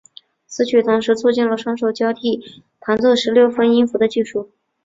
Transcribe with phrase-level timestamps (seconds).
[0.47, 4.49] 此曲同时也促进了双手交替弹奏十六分音符的技术。